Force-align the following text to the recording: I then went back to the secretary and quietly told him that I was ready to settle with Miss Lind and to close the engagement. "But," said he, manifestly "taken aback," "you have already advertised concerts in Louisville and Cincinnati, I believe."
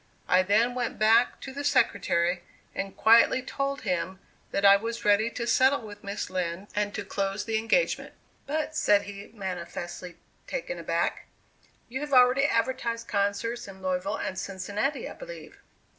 I 0.27 0.41
then 0.41 0.73
went 0.73 0.97
back 0.97 1.39
to 1.41 1.53
the 1.53 1.63
secretary 1.63 2.41
and 2.73 2.97
quietly 2.97 3.43
told 3.43 3.81
him 3.81 4.17
that 4.49 4.65
I 4.65 4.75
was 4.75 5.05
ready 5.05 5.29
to 5.29 5.45
settle 5.45 5.81
with 5.83 6.03
Miss 6.03 6.31
Lind 6.31 6.69
and 6.75 6.91
to 6.95 7.05
close 7.05 7.45
the 7.45 7.59
engagement. 7.59 8.15
"But," 8.47 8.75
said 8.75 9.03
he, 9.03 9.27
manifestly 9.27 10.17
"taken 10.47 10.79
aback," 10.79 11.27
"you 11.87 11.99
have 11.99 12.13
already 12.13 12.45
advertised 12.45 13.07
concerts 13.07 13.67
in 13.67 13.83
Louisville 13.83 14.17
and 14.17 14.39
Cincinnati, 14.39 15.07
I 15.07 15.13
believe." 15.13 15.59